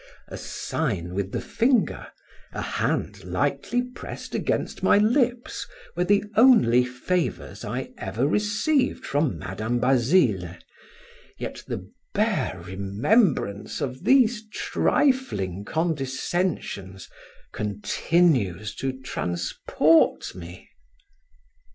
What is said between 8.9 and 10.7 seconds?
from Madam Basile,